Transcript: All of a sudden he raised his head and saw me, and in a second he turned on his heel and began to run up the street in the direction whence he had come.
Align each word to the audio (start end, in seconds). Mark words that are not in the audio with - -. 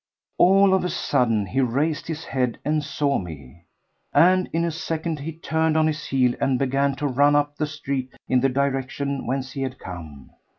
All 0.39 0.73
of 0.73 0.83
a 0.83 0.89
sudden 0.89 1.45
he 1.45 1.61
raised 1.61 2.07
his 2.07 2.25
head 2.25 2.57
and 2.65 2.83
saw 2.83 3.19
me, 3.19 3.65
and 4.11 4.49
in 4.51 4.65
a 4.65 4.71
second 4.71 5.19
he 5.19 5.31
turned 5.31 5.77
on 5.77 5.85
his 5.85 6.05
heel 6.07 6.33
and 6.41 6.57
began 6.57 6.95
to 6.95 7.07
run 7.07 7.35
up 7.35 7.55
the 7.57 7.67
street 7.67 8.09
in 8.27 8.39
the 8.41 8.49
direction 8.49 9.27
whence 9.27 9.51
he 9.51 9.61
had 9.61 9.77
come. 9.77 10.31